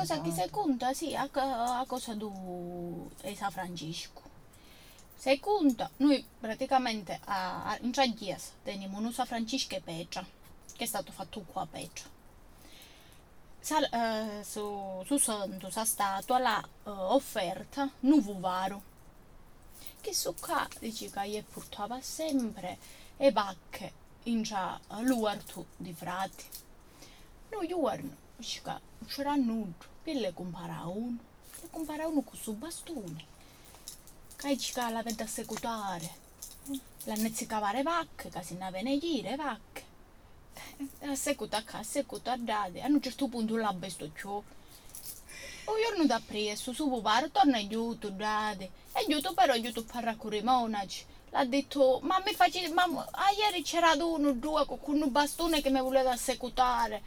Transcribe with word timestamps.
cosa 0.00 0.20
che 0.22 0.30
seconda, 0.30 0.94
sì, 0.94 1.14
a, 1.14 1.28
a 1.30 1.84
cosa 1.86 2.14
do 2.14 3.10
e 3.20 3.36
San 3.36 3.50
Francisco. 3.50 4.22
Seconda, 5.14 5.90
noi 5.98 6.24
praticamente 6.38 7.20
a, 7.24 7.64
a, 7.64 7.78
in 7.82 7.92
chiesa 8.14 8.52
teniamo 8.62 8.96
un 8.96 9.12
San 9.12 9.26
Francisco 9.26 9.74
e 9.74 9.82
Petra, 9.82 10.24
che 10.74 10.84
è 10.84 10.86
stato 10.86 11.12
fatto 11.12 11.42
qua 11.42 11.62
a 11.62 11.66
Petra. 11.66 12.08
Sal, 13.60 13.84
eh, 13.84 14.42
su, 14.42 15.02
su 15.04 15.18
santo, 15.18 15.68
sa 15.68 15.84
statua, 15.84 16.38
l'ha 16.38 16.62
eh, 16.62 16.88
offerta 16.88 17.90
nuovo 18.00 18.40
varo. 18.40 18.88
Che 20.00 20.14
su 20.14 20.34
qua 20.40 20.66
dice 20.78 21.10
che 21.10 21.28
gli 21.28 21.44
portava 21.44 22.00
sempre 22.00 22.78
e 23.18 23.30
vacche 23.32 23.92
in 24.24 24.42
già 24.42 24.80
l'uarto 25.00 25.66
di 25.76 25.92
frati. 25.92 26.44
Noi 27.50 27.68
giorno, 27.68 28.16
c'era 29.06 29.34
nudo, 29.34 29.89
e 30.04 30.14
le 30.14 30.32
compara 30.32 30.82
uno, 30.86 31.18
le 31.60 31.68
compara 31.70 32.06
uno 32.06 32.22
con 32.22 32.36
suo 32.36 32.52
bastone. 32.52 33.24
Che 34.36 34.58
ci 34.58 34.72
la 34.74 35.02
vede 35.02 35.22
a 35.22 35.26
secutare. 35.26 36.28
L'hanno 37.04 37.30
cavare 37.46 37.82
vacche, 37.82 38.30
che 38.30 38.42
si 38.42 38.54
ne 38.54 38.70
vene 38.70 38.98
gire 38.98 39.36
vacche. 39.36 39.88
A 41.00 41.14
secuta 41.14 41.62
a 41.66 41.82
secuta 41.82 42.32
a 42.32 42.36
dade. 42.38 42.80
A 42.82 42.86
un 42.86 43.02
certo 43.02 43.28
punto 43.28 43.56
la 43.56 43.72
besto 43.72 44.10
ciò. 44.14 44.42
O 45.64 45.74
giorno 45.82 46.06
da 46.06 46.20
presto, 46.24 46.72
su 46.72 46.88
pupare, 46.88 47.30
torna 47.30 47.58
aiuto. 47.58 48.08
E 48.08 48.70
aiuto 48.92 49.34
però, 49.34 49.52
aiuto 49.52 49.84
per 49.84 50.16
i 50.32 50.42
monaci 50.42 51.04
l'ha 51.32 51.44
detto 51.44 52.00
ma 52.02 52.20
mi 52.24 52.32
faccio 52.34 52.58
ma 52.74 52.82
ah, 53.12 53.30
ieri 53.38 53.62
c'era 53.62 53.92
uno 53.92 54.32
due 54.32 54.66
con 54.66 55.00
un 55.00 55.12
bastone 55.12 55.62
che 55.62 55.70
mi 55.70 55.80
voleva 55.80 56.16
secutare 56.16 57.02